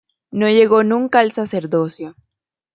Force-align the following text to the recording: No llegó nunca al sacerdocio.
No 0.31 0.47
llegó 0.49 0.83
nunca 0.83 1.19
al 1.19 1.31
sacerdocio. 1.31 2.15